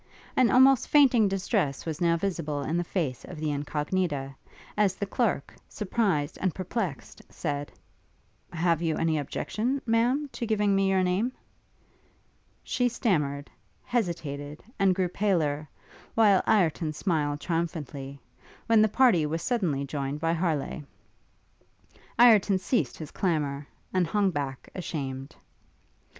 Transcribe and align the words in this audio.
An 0.35 0.49
almost 0.49 0.87
fainting 0.87 1.27
distress 1.27 1.85
was 1.85 2.01
now 2.01 2.17
visible 2.17 2.63
in 2.63 2.75
the 2.75 2.83
face 2.83 3.23
of 3.25 3.37
the 3.37 3.51
Incognita, 3.51 4.33
as 4.75 4.95
the 4.95 5.05
clerk, 5.05 5.53
surprised 5.69 6.39
and 6.41 6.55
perplexed, 6.55 7.21
said, 7.29 7.71
'Have 8.51 8.81
you 8.81 8.97
any 8.97 9.19
objection, 9.19 9.79
Ma'am, 9.85 10.27
to 10.31 10.47
giving 10.47 10.75
me 10.75 10.89
your 10.89 11.03
name?' 11.03 11.33
She 12.63 12.89
stammered, 12.89 13.51
hesitated, 13.83 14.63
and 14.79 14.95
grew 14.95 15.07
paler, 15.07 15.69
while 16.15 16.41
Ireton 16.47 16.93
smiled 16.93 17.39
triumphantly, 17.39 18.19
when 18.65 18.81
the 18.81 18.87
party 18.89 19.27
was 19.27 19.43
suddenly 19.43 19.85
joined 19.85 20.19
by 20.19 20.33
Harleigh. 20.33 20.81
Ireton 22.17 22.57
ceased 22.57 22.97
his 22.97 23.11
clamour, 23.11 23.67
and 23.93 24.07
hung 24.07 24.31
back, 24.31 24.67
ashamed. 24.73 25.35